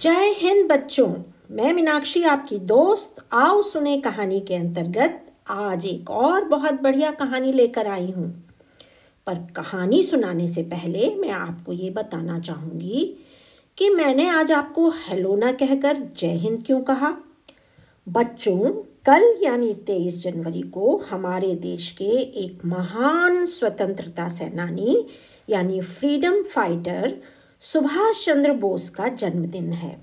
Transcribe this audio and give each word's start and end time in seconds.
जय 0.00 0.34
हिंद 0.36 0.70
बच्चों। 0.70 1.14
मैं 1.50 1.72
मीनाक्षी, 1.72 2.22
आपकी 2.22 2.58
दोस्त 2.58 3.26
आओ 3.32 3.62
सुने 3.62 4.00
कहानी 4.00 4.40
के 4.40 4.54
अंतर्गत 4.54 5.26
आज 5.50 5.86
एक 5.86 6.10
और 6.10 6.44
बहुत 6.44 6.80
बढ़िया 6.82 7.10
कहानी 7.10 7.52
लेकर 7.52 7.86
आई 7.86 8.10
हूँ। 8.10 8.48
पर 9.26 9.34
कहानी 9.34 10.02
सुनाने 10.02 10.48
से 10.48 10.62
पहले 10.62 11.14
मैं 11.14 11.30
आपको 11.30 11.72
ये 11.72 11.90
बताना 11.90 12.38
चाहूँगी 12.40 13.16
कि 13.78 13.90
मैंने 13.90 14.28
आज 14.28 14.52
आपको 14.52 14.90
हेलो 14.90 15.36
ना 15.36 15.52
कहकर 15.52 15.96
जय 16.16 16.34
हिंद 16.34 16.62
क्यों 16.66 16.80
कहा? 16.80 17.16
बच्चों, 18.08 18.58
कल 19.06 19.38
यानी 19.42 19.74
23 19.74 20.24
जनवरी 20.24 20.62
को 20.62 20.96
हमारे 20.96 21.54
देश 21.54 21.90
के 21.90 22.10
एक 22.44 22.64
महान 22.64 23.46
स्वतंत्रता 23.46 24.28
सेनानी 24.28 25.06
यानी 25.48 25.80
फ्रीडम 25.80 26.42
फाइटर 26.42 27.22
सुभाष 27.62 28.24
चंद्र 28.24 28.52
बोस 28.52 28.88
का 28.90 29.08
जन्मदिन 29.08 29.72
है। 29.72 29.96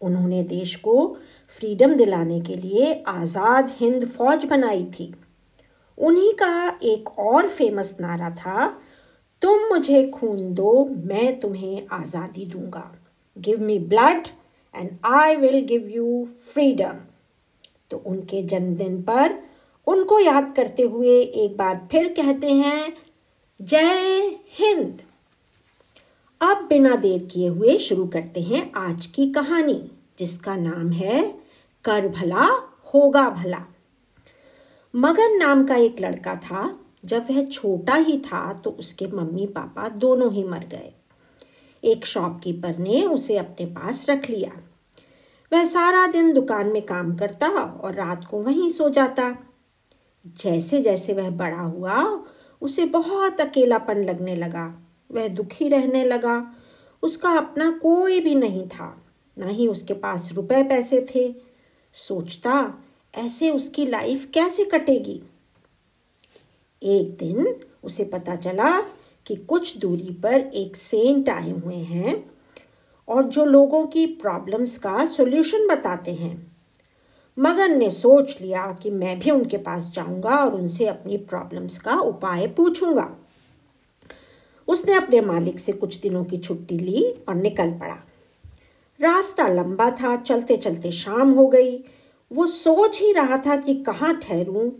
उन्होंने 0.00 0.42
देश 0.42 0.74
को 0.76 1.16
फ्रीडम 1.54 1.94
दिलाने 1.94 2.40
के 2.40 2.56
लिए 2.56 2.92
आज़ाद 3.08 3.72
हिंद 3.80 4.06
फौज 4.08 4.44
बनाई 4.44 4.84
थी। 4.90 5.12
उन्हीं 5.98 6.32
का 6.34 6.78
एक 6.84 7.18
और 7.18 7.48
फ़ेमस 7.48 7.96
नारा 8.00 8.30
था, 8.30 8.68
तुम 9.42 9.68
मुझे 9.68 10.06
खून 10.10 10.52
दो, 10.54 10.84
मैं 10.84 11.38
तुम्हें 11.40 11.86
आज़ादी 11.92 12.46
दूँगा। 12.46 12.90
Give 13.36 13.60
me 13.60 13.78
blood 13.80 14.28
and 14.74 14.90
I 15.06 15.36
will 15.36 15.60
give 15.66 15.88
you 15.88 16.26
freedom 16.46 16.98
तो 17.90 18.02
उनके 18.06 18.42
जन्मदिन 18.44 19.00
पर 19.02 19.38
उनको 19.86 20.18
याद 20.20 20.52
करते 20.56 20.82
हुए 20.84 21.20
एक 21.20 21.56
बार 21.56 21.86
फिर 21.92 22.12
कहते 22.14 22.52
हैं, 22.52 22.92
जय 23.60 24.38
हिंद। 24.58 25.02
अब 26.40 26.66
बिना 26.68 26.94
देर 26.96 27.24
किए 27.24 27.48
हुए 27.48 27.78
शुरू 27.78 28.06
करते 28.06 28.40
हैं 28.40 28.72
आज 28.76 29.06
की 29.06 29.32
कहानी, 29.32 29.90
जिसका 30.18 30.56
नाम 30.56 30.90
है 30.90 31.22
कर 31.84 32.08
भला, 32.08 32.44
होगा 32.94 33.30
भला। 33.30 33.58
मगन 34.94 35.36
नाम 35.36 35.66
का 35.66 35.74
एक 35.74 36.00
लड़का 36.00 36.34
था, 36.34 36.78
जब 37.04 37.26
वह 37.30 37.44
छोटा 37.44 37.94
ही 37.94 38.18
था 38.18 38.52
तो 38.52 38.70
उसके 38.70 39.06
मम्मी 39.06 39.46
पापा 39.46 39.88
दोनों 39.88 40.32
ही 40.32 40.44
मर 40.44 40.58
गए। 40.58 40.92
एक 41.84 42.06
शॉपकीपर 42.06 42.78
ने 42.78 43.02
उसे 43.02 43.36
अपने 43.36 43.66
पास 43.66 44.06
रख 44.10 44.30
लिया। 44.30 44.52
वह 45.52 45.64
सारा 45.64 46.06
दिन 46.06 46.32
दुकान 46.32 46.66
में 46.66 46.82
काम 46.86 47.16
करता 47.16 47.48
और 47.48 47.94
रात 47.94 48.24
को 48.24 48.42
वहीं 48.42 48.70
सो 48.70 48.88
जाता। 48.88 49.34
जैसे 50.26 50.82
जैसे 50.82 51.12
वह 51.12 51.30
बड़ा 51.30 51.60
हुआ, 51.60 52.24
उसे 52.62 52.84
बहुत 52.84 53.40
अकेलापन 53.40 54.04
लगने 54.04 54.36
लगा। 54.36 54.86
वह 55.12 55.28
दुखी 55.28 55.68
रहने 55.68 56.04
लगा। 56.04 56.54
उसका 57.02 57.30
अपना 57.30 57.70
कोई 57.70 58.20
भी 58.20 58.34
नहीं 58.34 58.68
था, 58.68 59.02
ना 59.38 59.46
ही 59.46 59.66
उसके 59.68 59.94
पास 59.94 60.32
रुपए 60.32 60.62
पैसे 60.62 61.06
थे। 61.14 61.34
सोचता, 61.94 62.74
ऐसे 63.14 63.50
उसकी 63.50 63.86
लाइफ 63.86 64.30
कैसे 64.34 64.64
कटेगी? 64.64 65.22
एक 66.82 67.16
दिन 67.16 67.54
उसे 67.84 68.04
पता 68.04 68.36
चला 68.36 68.80
कि 69.26 69.36
कुछ 69.36 69.76
दूरी 69.78 70.18
पर 70.22 70.40
एक 70.54 70.76
सेंट 70.76 71.28
आए 71.28 71.50
हुए 71.50 71.74
हैं 71.74 72.30
और 73.08 73.22
जो 73.22 73.44
लोगों 73.44 73.86
की 73.86 74.06
प्रॉब्लम्स 74.06 74.78
का 74.78 75.06
सॉल्यूशन 75.06 75.66
बताते 75.68 76.14
हैं। 76.14 76.50
मगन 77.38 77.78
ने 77.78 77.90
सोच 77.90 78.40
लिया 78.40 78.72
कि 78.72 78.90
मैं 78.90 79.18
भी 79.18 79.30
उनके 79.30 79.56
पास 79.56 79.92
जाऊँगा 79.94 80.36
और 80.36 80.54
उनसे 80.54 80.86
अपनी 80.86 81.16
प्रॉब्लम्स 81.16 81.78
का 81.78 81.94
उपाय 81.94 82.46
पूछूँगा। 82.46 83.16
उसने 84.70 84.94
अपने 84.94 85.20
मालिक 85.20 85.58
से 85.58 85.72
कुछ 85.72 86.00
दिनों 86.00 86.24
की 86.24 86.36
छुट्टी 86.36 86.78
ली 86.78 87.02
और 87.28 87.34
निकल 87.34 87.70
पड़ा। 87.70 87.96
रास्ता 89.00 89.48
लंबा 89.48 89.90
था 89.90 90.16
चलते 90.16 90.56
चलते 90.56 90.92
शाम 90.92 91.30
हो 91.30 91.46
गई। 91.46 91.84
वो 92.30 92.46
सोच 92.46 93.00
ही 93.00 93.12
रहा 93.12 93.36
था 93.36 93.56
कि 93.56 93.74
कहाँ 93.74 94.14
ठहरूं, 94.22 94.70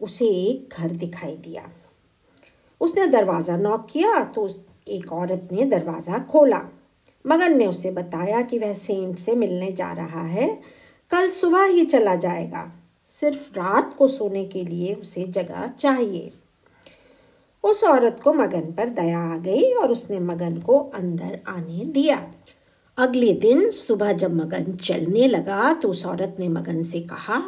उसे 0.00 0.26
एक 0.26 0.74
घर 0.78 0.90
दिखाई 0.90 1.36
दिया। 1.36 1.70
उसने 2.80 3.06
दरवाज़ा 3.06 3.56
नॉक 3.56 3.86
किया 3.90 4.24
तो 4.24 4.42
उस, 4.42 4.60
एक 4.88 5.12
औरत 5.12 5.48
ने 5.52 5.64
दरवाज़ा 5.64 6.18
खोला। 6.18 6.60
मगन 7.26 7.56
ने 7.56 7.66
उसे 7.66 7.90
बताया 7.90 8.42
कि 8.42 8.58
वह 8.58 8.72
सेंट 8.74 9.18
से 9.18 9.34
मिलने 9.34 9.72
जा 9.72 9.92
रहा 9.92 10.22
है। 10.22 10.48
कल 11.10 11.30
सुबह 11.30 11.64
ही 11.64 11.84
चला 11.86 12.14
जाएगा। 12.16 12.72
सिर्फ़ 13.20 13.50
रात 13.52 13.94
को 13.98 14.08
सोने 14.08 14.44
के 14.44 14.64
लिए 14.64 14.94
उसे 14.94 15.24
जगह 15.24 15.66
चाहिए। 15.66 16.32
उस 17.64 17.84
औरत 17.84 18.20
को 18.24 18.32
मगन 18.32 18.72
पर 18.72 18.88
दया 18.88 19.18
आ 19.18 19.36
गई 19.36 19.72
और 19.72 19.92
उसने 19.92 20.18
मगन 20.20 20.56
को 20.56 20.78
अंदर 20.78 21.40
आने 21.48 21.84
दिया। 21.84 22.32
अगले 22.98 23.32
दिन 23.32 23.70
सुबह 23.70 24.12
जब 24.12 24.34
मगन 24.34 24.72
चलने 24.72 25.28
लगा 25.28 25.72
तो 25.72 25.88
उस 25.88 26.06
औरत 26.06 26.36
ने 26.38 26.48
मगन 26.48 26.82
से 26.82 27.00
कहा, 27.00 27.42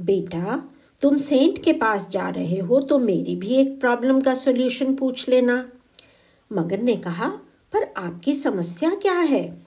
बेटा, 0.00 0.62
तुम 1.00 1.16
सेंट 1.16 1.62
के 1.62 1.72
पास 1.72 2.08
जा 2.10 2.28
रहे 2.28 2.58
हो 2.58 2.80
तो 2.80 2.98
मेरी 2.98 3.36
भी 3.36 3.54
एक 3.54 3.80
प्रॉब्लम 3.80 4.20
का 4.20 4.34
सोल्यूशन 4.34 4.94
पूछ 4.94 5.28
लेना। 5.28 5.68
मगन 6.52 6.84
ने 6.84 6.96
कहा, 6.96 7.28
पर 7.72 7.92
आपकी 7.96 8.34
समस्या 8.34 8.90
क्या 8.90 9.18
है? 9.18 9.62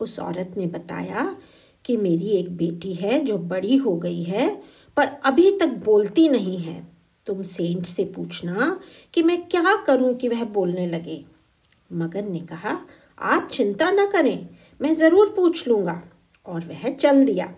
उस 0.00 0.20
औरत 0.20 0.54
ने 0.56 0.66
बताया 0.66 1.36
कि, 1.84 1.96
मेरी 1.96 2.28
एक 2.28 2.56
बेटी 2.56 2.94
है 2.94 3.20
जो 3.24 3.38
बड़ी 3.38 3.76
हो 3.76 3.96
गई 3.96 4.22
है, 4.22 4.62
पर 4.96 5.08
अभी 5.24 5.58
तक 5.58 5.66
बोलती 5.66 6.28
नहीं 6.28 6.58
है। 6.58 6.99
तुम 7.26 7.42
सेंट 7.42 7.86
से 7.86 8.04
पूछना 8.04 8.80
कि 9.14 9.22
मैं 9.22 9.40
क्या 9.42 9.76
करूँ 9.76 10.14
कि 10.14 10.28
वह 10.28 10.44
बोलने 10.44 10.86
लगे। 10.86 11.24
मगन 11.90 12.30
ने 12.32 12.40
कहा, 12.40 12.78
आप 13.18 13.48
चिंता 13.52 13.90
न 13.90 14.06
करें, 14.10 14.48
मैं 14.80 14.94
ज़रूर 14.94 15.32
पूछ 15.36 15.66
लूँगा। 15.68 16.02
और 16.46 16.64
वह 16.64 16.88
चल 16.90 17.24
दिया। 17.24 17.52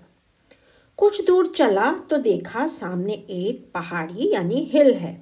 कुछ 0.99 1.25
दूर 1.27 1.47
चला 1.47 1.93
तो 2.11 2.19
देखा 2.19 2.67
सामने 2.67 3.13
एक 3.13 3.65
पहाड़ी 3.75 4.33
यानी 4.33 4.61
हिल 4.73 4.93
है, 4.95 5.15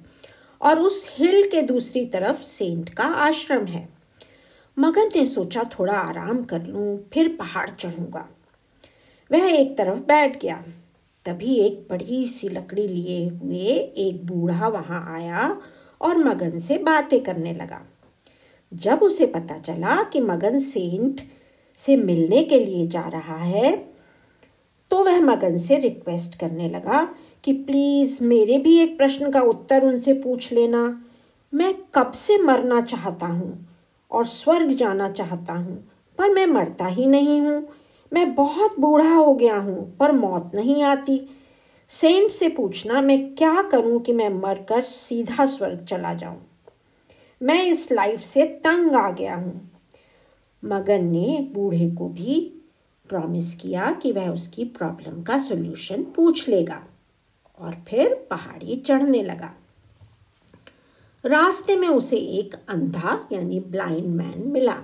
और 0.61 0.79
उस 0.79 1.07
हिल 1.11 1.49
के 1.49 1.61
दूसरी 1.61 2.05
तरफ़ 2.05 2.41
सेंट 2.43 2.89
का 2.89 3.03
आश्रम 3.03 3.65
है। 3.65 3.87
मगन 4.77 5.09
ने 5.15 5.25
सोचा, 5.25 5.63
थोड़ा 5.79 5.93
आराम 5.93 6.43
कर 6.43 6.65
लूँ, 6.65 6.97
फिर 7.13 7.35
पहाड़ 7.39 7.69
चढ़ूँगा। 7.69 8.27
वह 9.31 9.49
एक 9.51 9.77
तरफ़ 9.77 9.99
बैठ 9.99 10.41
गया। 10.41 10.63
तभी 11.25 11.55
एक 11.57 11.85
बड़ी 11.89 12.25
सी 12.27 12.49
लकड़ी 12.49 12.87
लिए 12.87 13.27
हुए 13.29 13.73
एक 13.99 14.25
बूढ़ा 14.25 14.67
वहाँ 14.67 15.03
आया 15.15 15.57
और 16.01 16.17
मगन 16.17 16.59
से 16.59 16.77
बातें 16.79 17.19
करने 17.23 17.53
लगा। 17.53 17.81
जब 18.71 18.99
उसे 19.03 19.25
पता 19.27 19.57
चला 19.57 20.01
कि 20.03 20.21
मगन 20.21 20.59
सेंट 20.59 21.21
से 21.79 21.95
मिलने 21.97 22.43
के 22.43 22.59
लिए 22.59 22.87
जा 22.87 23.07
रहा 23.07 23.37
है 23.37 23.75
तो 24.91 25.03
वह 25.03 25.19
मगन 25.21 25.57
से 25.57 25.77
रिक्वेस्ट 25.79 26.39
करने 26.39 26.69
लगा 26.69 27.03
कि 27.43 27.53
प्लीज़ 27.55 28.23
मेरे 28.23 28.57
भी 28.57 28.77
एक 28.79 28.97
प्रश्न 28.97 29.31
का 29.31 29.41
उत्तर 29.41 29.83
उनसे 29.83 30.13
पूछ 30.13 30.51
लेना। 30.53 30.83
मैं 31.53 31.73
कब 31.95 32.11
से 32.11 32.37
मरना 32.37 32.81
चाहता 32.81 33.25
हूँ 33.27 33.67
और 34.11 34.25
स्वर्ग 34.25 34.69
जाना 34.71 35.09
चाहता 35.09 35.53
हूँ, 35.53 35.75
पर 36.17 36.33
मैं 36.33 36.45
मरता 36.47 36.85
ही 36.87 37.05
नहीं 37.05 37.39
हूँ। 37.41 37.61
मैं 38.13 38.35
बहुत 38.35 38.79
बूढ़ा 38.79 39.13
हो 39.13 39.33
गया 39.33 39.57
हूँ, 39.57 39.97
पर 39.97 40.11
मौत 40.11 40.51
नहीं 40.55 40.83
आती। 40.83 41.29
सेंट 41.89 42.31
से 42.31 42.49
पूछना, 42.49 43.01
मैं 43.01 43.35
क्या 43.35 43.61
करूँ 43.61 44.01
कि 44.01 44.13
मैं 44.13 44.29
मरकर 44.29 44.81
सीधा 44.81 45.45
स्वर्ग 45.45 45.85
चला 45.85 46.13
जाऊँ? 46.13 46.41
मैं 47.43 47.63
इस 47.63 47.91
लाइफ 47.91 48.19
से 48.19 48.45
तंग 48.45 48.95
आ 48.95 49.11
गया 49.11 49.35
हूँ। 49.35 49.71
मगन 50.65 51.05
ने 51.05 51.49
बूढ़े 51.53 51.89
को 51.89 52.09
भी 52.09 52.53
प्रॉमिस 53.09 53.55
किया 53.55 53.91
कि 53.91 54.11
वह 54.11 54.29
उसकी 54.29 54.65
प्रॉब्लम 54.65 55.23
का 55.23 55.37
सॉल्यूशन 55.37 56.03
पूछ 56.03 56.49
लेगा 56.49 56.83
और 57.59 57.75
फिर 57.87 58.27
पहाड़ी 58.29 58.75
चढ़ने 58.75 59.23
लगा। 59.23 59.53
रास्ते 61.25 61.75
में 61.75 61.87
उसे 61.87 62.17
एक 62.17 62.55
अंधा, 62.69 63.27
यानी 63.31 63.59
ब्लाइंड 63.59 64.07
मैन 64.07 64.43
मिला। 64.47 64.81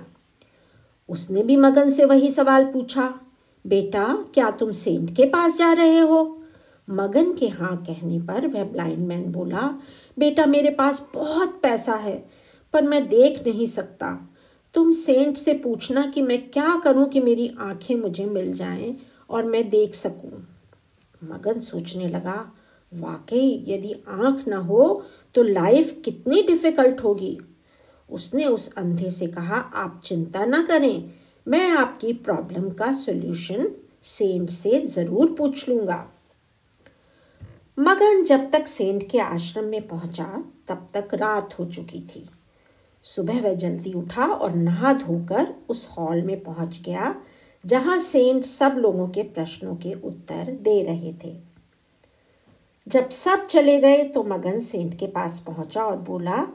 उसने 1.08 1.42
भी 1.42 1.56
मगन 1.56 1.90
से 1.90 2.04
वही 2.04 2.30
सवाल 2.30 2.64
पूछा, 2.64 3.20
बेटा, 3.66 4.24
क्या 4.34 4.50
तुम 4.50 4.70
सेंट 4.70 5.16
के 5.16 5.24
पास 5.24 5.58
जा 5.58 5.72
रहे 5.72 5.98
हो? 5.98 6.42
मगन 6.90 7.32
के 7.32 7.48
हाँ 7.48 7.76
कहने 7.76 8.18
पर 8.18 8.46
वह 8.46 8.64
ब्लाइंड 8.64 8.98
मैन 8.98 9.32
बोला, 9.32 9.80
बेटा, 10.18 10.46
मेरे 10.46 10.70
पास 10.70 11.06
बहुत 11.14 11.60
पैसा 11.62 11.94
है, 11.94 12.28
पर 12.72 12.82
मैं 12.82 13.08
देख 13.08 13.46
नहीं 13.46 13.66
सकता। 13.66 14.34
तुम 14.74 14.92
सेंट 14.92 15.36
से 15.36 15.54
पूछना 15.54 16.06
कि 16.06 16.22
मैं 16.22 16.50
क्या 16.50 16.80
करूँ 16.84 17.08
कि 17.08 17.20
मेरी 17.20 17.54
आँखें 17.60 17.96
मुझे 17.96 18.24
मिल 18.24 18.52
जाएँ 18.52 18.96
और 19.30 19.44
मैं 19.44 19.70
देख 19.70 19.94
सकूँ? 19.94 20.46
मगन 21.24 21.60
सोचने 21.60 22.08
लगा, 22.08 22.52
वाकई, 22.94 23.64
यदि 23.68 23.94
आँख 24.08 24.48
ना 24.48 24.56
हो 24.56 25.04
तो 25.34 25.42
लाइफ 25.42 26.02
कितनी 26.04 26.42
डिफ़िकल्ट 26.42 27.00
होगी। 27.00 27.38
उसने 28.10 28.44
उस 28.44 28.72
अंधे 28.74 29.10
से 29.10 29.26
कहा, 29.26 29.56
आप 29.56 30.00
चिंता 30.04 30.44
ना 30.46 30.62
करें। 30.62 31.10
मैं 31.46 31.68
आपकी 31.70 32.12
प्रॉब्लम 32.12 32.70
का 32.70 32.92
सॉल्यूशन 32.94 33.68
सेंट 34.04 34.50
से 34.50 34.80
ज़रूर 34.86 35.34
पूछ 35.34 35.68
लूँगा। 35.68 36.06
मगन 37.78 38.22
जब 38.22 38.50
तक 38.50 38.66
सेंट 38.66 39.08
के 39.10 39.18
आश्रम 39.18 39.64
में 39.64 39.86
पहुँचा, 39.88 40.44
तब 40.68 40.86
तक 40.94 41.14
रात 41.14 41.58
हो 41.58 41.64
चुकी 41.64 42.00
थी। 42.06 42.28
सुबह 43.04 43.40
वह 43.40 43.54
जल्दी 43.54 43.92
उठा 43.92 44.26
और 44.26 44.54
नहा 44.54 44.92
धोकर 44.92 45.54
उस 45.68 45.86
हॉल 45.90 46.22
में 46.22 46.40
पहुँच 46.40 46.80
गया, 46.84 47.14
जहाँ 47.64 47.98
सेंट 47.98 48.44
सब 48.44 48.76
लोगों 48.78 49.08
के 49.08 49.22
प्रश्नों 49.24 49.74
के 49.76 49.92
उत्तर 49.94 50.50
दे 50.62 50.82
रहे 50.82 51.12
थे। 51.24 51.36
जब 52.86 53.08
सब 53.08 53.46
चले 53.46 53.78
गए 53.80 54.02
तो 54.04 54.22
मगन 54.24 54.60
सेंट 54.60 54.98
के 54.98 55.06
पास 55.06 55.42
पहुँचा 55.46 55.84
और 55.84 55.96
बोला 55.98 56.46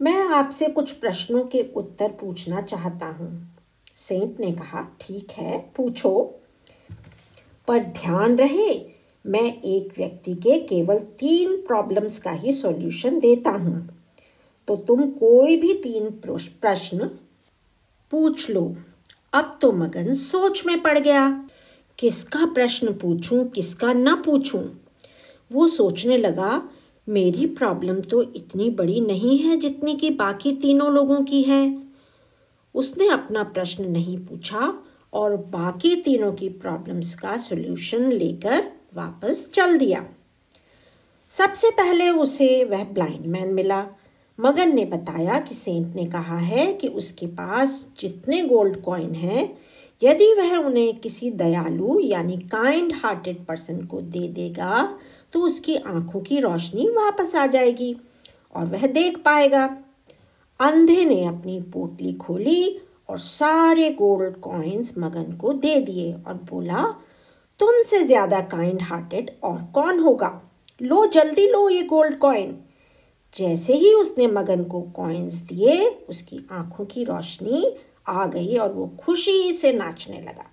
मैं 0.00 0.28
आपसे 0.28 0.68
कुछ 0.68 0.92
प्रश्नों 0.92 1.44
के 1.44 1.62
उत्तर 1.76 2.08
पूछना 2.08 2.60
चाहता 2.60 3.06
हूँ। 3.06 3.56
सेंट 3.96 4.40
ने 4.40 4.52
कहा, 4.52 4.96
ठीक 5.00 5.30
है, 5.30 5.72
पूछो। 5.76 6.40
पर 7.68 7.78
ध्यान 7.78 8.36
रहे, 8.36 8.86
मैं 9.26 9.62
एक 9.62 9.98
व्यक्ति 9.98 10.34
के 10.34 10.60
केवल 10.60 10.98
तीन 10.98 11.56
प्रॉब्लम्स 11.56 12.18
का 12.18 12.30
ही 12.30 12.52
सॉल्यूशन 12.52 13.20
देता 13.20 13.50
हूँ। 13.50 14.04
तो 14.68 14.76
तुम 14.76 15.10
कोई 15.10 15.56
भी 15.56 15.74
तीन 15.74 16.10
प्रश्न 16.10 17.10
पूछ 18.10 18.50
लो। 18.50 18.76
अब 19.32 19.58
तो 19.62 19.72
मगन 19.72 20.14
सोच 20.14 20.66
में 20.66 20.82
पड़ 20.82 20.98
गया। 20.98 21.48
किसका 21.98 22.46
प्रश्न 22.46 22.92
पूछूँ, 22.92 23.48
किसका 23.48 23.92
न 23.92 24.14
पूछूँ? 24.14 24.80
वो 25.52 25.68
सोचने 25.68 26.16
लगा 26.16 26.70
मेरी 27.08 27.46
प्रॉब्लम 27.46 28.00
तो 28.00 28.22
इतनी 28.22 28.68
बड़ी 28.70 29.00
नहीं 29.00 29.38
है 29.38 29.56
जितनी 29.56 29.96
कि 29.96 30.10
बाकी 30.10 30.52
तीनों 30.52 30.92
लोगों 30.92 31.20
की 31.24 31.42
है। 31.42 31.76
उसने 32.74 33.08
अपना 33.08 33.42
प्रश्न 33.42 33.84
नहीं 33.84 34.18
पूछा 34.18 34.72
और 35.12 35.36
बाकी 35.36 35.94
तीनों 35.96 36.32
की 36.32 36.48
प्रॉब्लम्स 36.48 37.14
का 37.14 37.36
सॉल्यूशन 37.36 38.10
लेकर 38.12 38.64
वापस 38.94 39.50
चल 39.54 39.78
दिया। 39.78 40.04
सबसे 41.32 41.70
पहले 41.70 42.10
उसे 42.10 42.64
वह 42.64 42.84
ब्लाइंड 42.84 43.26
मैन 43.26 43.54
मिला। 43.54 43.86
मगन 44.38 44.74
ने 44.74 44.84
बताया 44.84 45.38
कि 45.40 45.54
सेंट 45.54 45.94
ने 45.96 46.04
कहा 46.06 46.38
है 46.38 46.72
कि 46.72 46.88
उसके 46.88 47.26
पास 47.26 47.84
जितने 48.00 48.42
गोल्ड 48.42 48.80
कॉइन 48.82 49.14
हैं, 49.14 49.58
यदि 50.02 50.32
वह 50.34 50.56
उन्हें 50.56 50.98
किसी 51.00 51.30
दयालु 51.30 51.98
यानी 52.00 52.36
काइंड 52.36 52.92
हार्टेड 52.94 53.44
पर्सन 53.44 53.84
को 53.86 54.00
दे 54.00 54.26
देगा 54.28 54.98
तो 55.32 55.40
उसकी 55.40 55.76
आँखों 55.76 56.20
की 56.20 56.40
रोशनी 56.40 56.88
वापस 56.88 57.34
आ 57.36 57.46
जाएगी 57.46 57.94
और 58.54 58.66
वह 58.66 58.86
देख 58.86 59.18
पाएगा। 59.18 59.64
अंधे 60.60 61.04
ने 61.04 61.24
अपनी 61.24 61.60
पोटली 61.72 62.12
खोली 62.12 62.80
और 63.08 63.18
सारे 63.18 63.90
गोल्ड 63.92 64.36
कॉइन्स 64.36 64.92
मगन 64.98 65.32
को 65.32 65.52
दे 65.52 65.80
दिए 65.80 66.12
और 66.12 66.34
बोला, 66.50 66.82
तुमसे 67.60 68.02
ज़्यादा 68.04 68.40
काइंड 68.40 68.82
हार्टेड 68.82 69.30
और 69.44 69.62
कौन 69.74 69.98
होगा? 69.98 70.40
लो, 70.82 71.06
जल्दी 71.06 71.46
लो 71.46 71.68
ये 71.68 71.82
गोल्ड 71.82 72.18
कॉइन 72.18 72.58
जैसे 73.36 73.74
ही 73.74 73.92
उसने 73.94 74.26
मगन 74.26 74.64
को 74.64 74.80
कॉइन्स 74.96 75.34
दिए, 75.34 75.84
उसकी 76.08 76.46
आँखों 76.52 76.84
की 76.84 77.04
रोशनी 77.04 77.76
आ 78.08 78.26
गई 78.26 78.56
और 78.56 78.72
वो 78.72 78.86
खुशी 79.00 79.52
से 79.52 79.72
नाचने 79.72 80.20
लगा। 80.20 80.50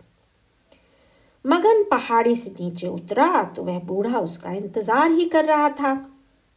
मगन 1.46 1.84
पहाड़ी 1.84 2.36
से 2.36 2.52
नीचे 2.60 2.88
उतरा 2.88 3.44
तो 3.56 3.64
वह 3.64 3.80
बूढ़ा 3.80 4.20
उसका 4.20 4.52
इंतज़ार 4.52 5.12
ही 5.12 5.26
कर 5.26 5.46
रहा 5.46 5.70
था। 5.72 5.94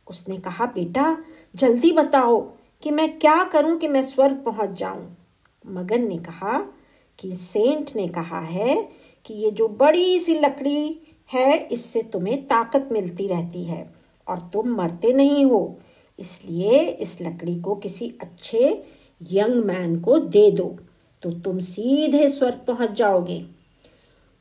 उसने 0.07 0.37
कहा, 0.39 0.67
बेटा, 0.67 1.17
जल्दी 1.55 1.91
बताओ 1.93 2.41
कि 2.83 2.91
मैं 2.91 3.19
क्या 3.19 3.43
करूँ 3.45 3.77
कि 3.79 3.89
मैं 3.89 4.03
स्वर्ग 4.03 4.43
पहुँच 4.45 4.79
जाऊँ? 4.79 5.17
मगन 5.65 6.07
ने 6.09 6.17
कहा 6.19 6.59
कि 7.19 7.31
सेंट 7.33 7.91
ने 7.97 8.07
कहा 8.09 8.41
है 8.41 8.77
कि 9.27 9.35
ये 9.35 9.51
जो 9.51 9.69
बड़ी 9.71 10.19
सी 10.19 10.35
लकड़ी 10.35 11.01
है, 11.31 11.59
इससे 11.59 12.03
तुम्हें 12.03 12.47
ताकत 12.47 12.89
मिलती 12.93 13.27
रहती 13.27 13.65
है 13.65 13.91
और 14.27 14.39
तुम 14.53 14.69
मरते 14.77 15.13
नहीं 15.13 15.45
हो। 15.45 15.79
इसलिए 16.19 16.81
इस 16.81 17.17
लकड़ी 17.23 17.61
को 17.61 17.75
किसी 17.77 18.13
अच्छे 18.23 18.85
यंग 19.21 19.65
मैन 19.65 20.01
को 20.01 20.19
दे 20.19 20.51
दो 20.51 20.65
तो 21.23 21.31
तुम 21.41 21.59
सीधे 21.61 22.29
स्वर्ग 22.31 22.65
पहुँच 22.67 22.91
जाओगे। 22.91 23.45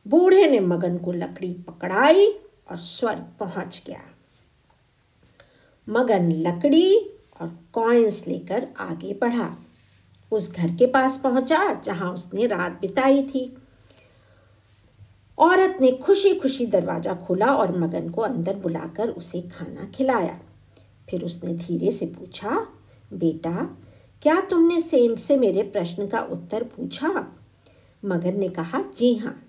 बूढ़े 0.07 0.47
ने 0.47 0.59
मगन 0.59 0.97
को 0.97 1.11
लकड़ी 1.11 1.53
पकड़ाई 1.53 2.27
और 2.69 2.77
स्वर्ग 2.77 3.27
पहुँच 3.39 3.83
गया। 3.87 4.01
मगन 5.89 6.31
लकड़ी 6.31 6.95
और 7.41 7.59
कॉइन्स 7.73 8.27
लेकर 8.27 8.67
आगे 8.79 9.13
बढ़ा। 9.13 9.57
उस 10.31 10.55
घर 10.55 10.67
के 10.67 10.85
पास 10.85 11.17
पहुँचा, 11.17 11.73
जहाँ 11.73 12.13
उसने 12.13 12.47
रात 12.47 12.71
बिताई 12.81 13.23
थी। 13.23 13.57
औरत 15.37 15.77
ने 15.81 15.91
खुशी 15.91 16.35
खुशी 16.35 16.65
दरवाज़ा 16.65 17.13
खोला 17.13 17.55
और 17.55 17.77
मगन 17.77 18.09
को 18.09 18.21
अंदर 18.21 18.55
बुलाकर 18.55 19.09
उसे 19.09 19.41
खाना 19.41 19.91
खिलाया। 19.95 20.39
फिर 21.09 21.23
उसने 21.23 21.53
धीरे 21.53 21.91
से 21.91 22.05
पूछा, 22.05 22.67
बेटा, 23.13 23.77
क्या 24.21 24.41
तुमने 24.41 24.81
सेंट 24.81 25.19
से 25.19 25.37
मेरे 25.37 25.63
प्रश्न 25.63 26.07
का 26.07 26.19
उत्तर 26.19 26.63
पूछा? 26.63 27.27
मगन 28.05 28.39
ने 28.39 28.49
कहा, 28.49 28.81
जी 28.97 29.15
हाँ 29.15 29.43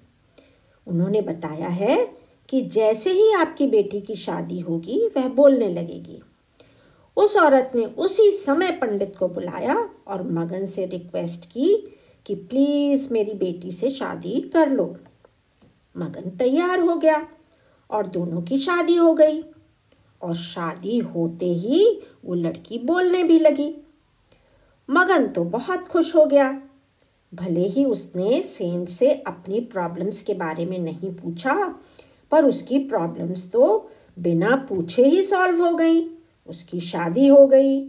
उन्होंने 0.89 1.21
बताया 1.21 1.69
है 1.69 2.19
कि 2.49 2.63
जैसे 2.63 3.11
ही 3.11 3.33
आपकी 3.33 3.67
बेटी 3.67 4.01
की 4.01 4.15
शादी 4.15 4.61
होगी, 4.61 5.11
वह 5.17 5.29
बोलने 5.29 5.69
लगेगी। 5.69 6.23
उस 7.17 7.37
औरत 7.37 7.73
ने 7.75 7.85
उसी 7.85 8.31
समय 8.31 8.71
पंडित 8.71 9.17
को 9.17 9.29
बुलाया 9.29 9.91
और 10.09 10.23
मगन 10.23 10.67
से 10.67 10.87
रिक्वेस्ट 10.87 11.45
की 11.45 11.99
कि 12.27 12.35
प्लीज़ 12.35 13.13
मेरी 13.13 13.33
बेटी 13.33 13.71
से 13.71 13.91
शादी 13.91 14.41
कर 14.41 14.71
लो। 14.71 14.97
मगन 15.97 16.31
तैयार 16.31 16.81
हो 16.81 16.97
गया 16.97 17.29
और 17.91 18.07
दोनों 18.07 18.43
की 18.43 18.59
शादी 18.59 18.97
हो 18.97 19.15
गई। 19.15 19.45
और 20.23 20.35
शादी 20.35 20.99
होते 20.99 21.47
ही 21.47 22.01
वो 22.25 22.35
लड़की 22.35 22.79
बोलने 22.79 23.23
भी 23.23 23.39
लगी। 23.39 23.77
मगन 24.91 25.27
तो 25.27 25.45
बहुत 25.45 25.89
खुश 25.89 26.17
हो 26.17 26.27
गया। 26.27 26.68
भले 27.35 27.67
ही 27.67 27.85
उसने 27.85 28.43
सेंट 28.43 28.89
से 28.89 29.13
अपनी 29.27 29.61
प्रॉब्लम्स 29.61 30.23
के 30.23 30.35
बारे 30.35 30.67
में 30.67 30.79
नहीं 30.79 31.15
पूछा, 31.15 31.75
पर 32.31 32.45
उसकी 32.45 32.79
प्रॉब्लम्स 32.79 33.51
तो 33.51 33.91
बिना 34.19 34.57
पूछे 34.69 35.05
ही 35.05 35.23
सॉल्व 35.23 35.65
हो 35.65 35.75
गई। 35.75 36.01
उसकी 36.49 36.81
शादी 36.81 37.27
हो 37.29 37.47
गई, 37.47 37.81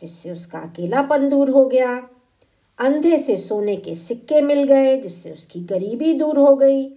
जिससे 0.00 0.30
उसका 0.30 0.58
अकेलापन 0.58 1.28
दूर 1.28 1.50
हो 1.50 1.64
गया। 1.66 2.08
अंधे 2.78 3.18
से 3.18 3.36
सोने 3.36 3.76
के 3.76 3.94
सिक्के 3.94 4.40
मिल 4.40 4.64
गए, 4.64 5.00
जिससे 5.00 5.32
उसकी 5.32 5.60
गरीबी 5.60 6.12
दूर 6.14 6.38
हो 6.38 6.56
गई। 6.56 6.88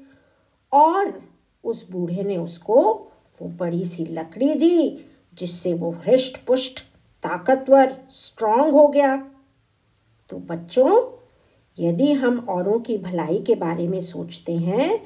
और 0.74 1.22
उस 1.64 1.90
बूढ़े 1.92 2.24
ने 2.24 2.38
उसको 2.38 2.82
वो 3.42 3.48
बड़ी 3.48 3.86
सी 3.86 4.06
लकड़ी 4.06 4.54
दी, 4.54 5.06
जिससे 5.34 5.74
वो 5.74 5.92
हृष्ट 5.92 6.38
पुष्ट 6.46 6.80
ताकतवर 7.24 7.96
स्ट्रांग 8.10 8.74
हो 8.74 8.88
गया। 8.88 9.18
तो 10.30 10.38
बच्चों 10.38 11.15
यदि 11.78 12.12
हम 12.14 12.40
औरों 12.50 12.80
की 12.80 12.98
भलाई 12.98 13.40
के 13.40 13.56
बारे 13.56 13.88
में 13.88 14.02
सोचते 14.02 14.54
हैं 14.54 15.06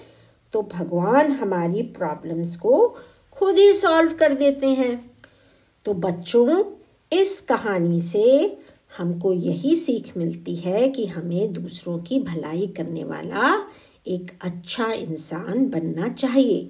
तो 0.54 0.62
भगवान 0.62 1.32
हमारी 1.32 1.82
प्रॉब्लम्स 1.82 2.56
को 2.56 2.88
खुद 3.32 3.58
ही 3.58 3.74
सॉल्व 3.74 4.14
कर 4.14 4.34
देते 4.34 4.68
हैं। 4.68 5.12
तो 5.86 5.94
बच्चों, 5.94 6.64
इस 7.12 7.40
कहानी 7.42 8.00
से 8.02 8.58
हमको 8.98 9.34
यही 9.34 9.76
सीख 9.76 10.18
मिलती 10.18 10.56
है 10.56 10.90
कि 10.90 11.06
हमें 11.06 11.54
दूसरों 11.54 11.98
की 12.00 12.20
भलाई 12.20 12.68
करने 12.68 13.04
वाला 13.04 13.54
एक 14.08 14.32
अच्छा 14.42 14.92
इंसान 14.92 15.70
बनना 15.70 16.08
चाहिए 16.10 16.70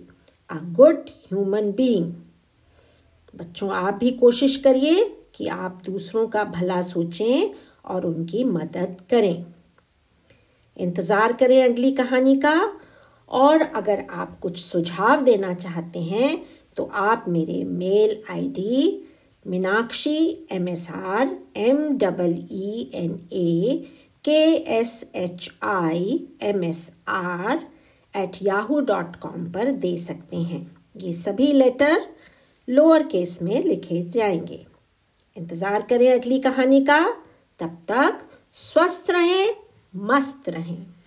अ 0.49 0.59
गुड 0.75 1.09
ह्यूमन 1.27 1.71
बीइंग 1.71 2.13
बच्चों, 3.33 3.69
आप 3.71 3.93
भी 3.93 4.11
कोशिश 4.11 4.57
करिए 4.57 5.03
कि 5.35 5.47
आप 5.47 5.81
दूसरों 5.85 6.27
का 6.27 6.43
भला 6.43 6.81
सोचें 6.81 7.53
और 7.85 8.05
उनकी 8.05 8.43
मदद 8.43 8.97
करें। 9.09 9.45
इंतज़ार 10.79 11.33
करें 11.33 11.61
अगली 11.63 11.91
कहानी 11.91 12.35
का। 12.39 12.55
और 13.31 13.61
अगर 13.61 14.03
आप 14.11 14.39
कुछ 14.41 14.59
सुझाव 14.59 15.23
देना 15.23 15.53
चाहते 15.55 15.99
हैं 16.01 16.41
तो 16.77 16.89
आप 16.93 17.25
मेरे 17.29 17.63
mail 17.65 18.21
ID 18.31 19.05
Meenakshi 19.45 20.47
M 20.51 20.67
S 20.67 20.87
R 20.91 21.35
M 21.57 21.77
double 21.97 22.33
E 22.51 22.89
N 22.95 23.19
A 23.33 23.87
K 24.25 24.41
S 24.77 25.03
H 25.15 25.49
I 25.65 26.19
M 26.43 26.63
S 26.63 26.89
R 27.09 27.59
at 28.13 28.37
Yahoo 28.41 28.79
dot 28.81 29.15
com 29.15 29.45
पर 29.51 29.71
दे 29.77 29.95
सकते 29.97 30.37
हैं। 30.37 30.65
ये 30.97 31.13
सभी 31.13 31.51
लेटर 31.53 32.01
लोअर 32.67 33.03
केस 33.03 33.37
में 33.41 33.63
लिखे 33.63 34.01
जाएँगे। 34.09 34.65
इंतज़ार 35.35 35.81
करें 35.81 36.11
अगली 36.11 36.39
कहानी 36.39 36.81
का। 36.85 37.01
तब 37.59 37.77
तक 37.87 38.19
स्वस्थ 38.53 39.11
रहें 39.11 39.55
मस्त 39.95 40.49
रहें। 40.49 40.98